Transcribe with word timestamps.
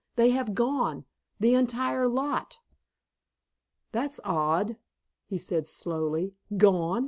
They 0.15 0.31
have 0.31 0.55
gone, 0.55 1.05
the 1.39 1.53
entire 1.53 2.07
lot." 2.07 2.57
"That's 3.91 4.19
odd," 4.25 4.77
he 5.27 5.37
said 5.37 5.67
slowly. 5.67 6.33
"Gone! 6.57 6.99